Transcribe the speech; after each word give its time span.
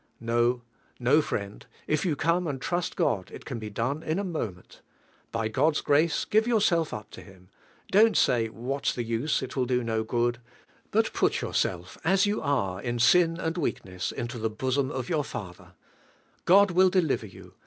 No, 0.19 0.63
no, 0.99 1.21
friend, 1.21 1.63
if 1.85 2.03
you 2.07 2.15
come 2.15 2.47
arid 2.47 2.59
trust 2.59 2.95
God 2.95 3.29
il 3.31 3.37
can 3.41 3.61
In' 3.61 3.71
done 3.73 4.01
in 4.01 4.17
:i 4.17 4.23
iin 4.23 4.31
nl. 4.31 4.79
\\\' 5.31 5.31
ilml's 5.55 5.81
grace 5.81 6.25
give 6.25 6.47
yourself 6.47 6.91
up 6.91 7.11
to 7.11 7.21
Him. 7.21 7.49
Don't 7.91 8.17
say, 8.17 8.47
"What's 8.49 8.95
the 8.95 9.03
use? 9.03 9.43
it 9.43 9.55
will 9.55 9.65
do 9.67 9.83
no 9.83 10.03
good"; 10.03 10.39
but 10.89 11.13
pin 11.13 11.29
yourself, 11.43 11.99
as 12.03 12.25
you 12.25 12.41
are 12.41 12.81
in 12.81 12.97
sin 12.97 13.39
and 13.39 13.59
weak 13.59 13.85
ness, 13.85 14.11
into 14.11 14.39
the 14.39 14.49
bosom 14.49 14.89
of 14.89 15.07
your 15.07 15.23
Father, 15.23 15.73
i 16.47 16.49
nril 16.51 16.71
will 16.71 16.89
deliver 16.89 17.27
you. 17.27 17.53